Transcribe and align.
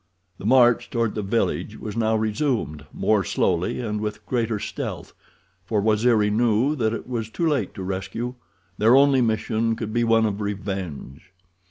The 0.39 0.47
march 0.47 0.89
toward 0.89 1.13
the 1.13 1.21
village 1.21 1.77
was 1.77 1.95
now 1.95 2.15
resumed, 2.15 2.87
more 2.91 3.23
slowly 3.23 3.79
and 3.81 4.01
with 4.01 4.25
greater 4.25 4.57
stealth, 4.57 5.13
for 5.63 5.79
Waziri 5.79 6.31
knew 6.31 6.75
that 6.75 6.91
it 6.91 7.07
was 7.07 7.29
too 7.29 7.47
late 7.47 7.75
to 7.75 7.83
rescue—their 7.83 8.95
only 8.95 9.21
mission 9.21 9.75
could 9.75 9.93
be 9.93 10.03
one 10.03 10.25
of 10.25 10.41
revenge. 10.41 11.31